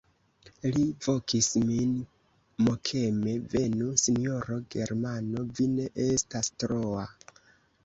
[0.77, 1.91] Li vokis min
[2.69, 7.09] mokeme: "Venu, sinjoro Germano, vi ne estas troa."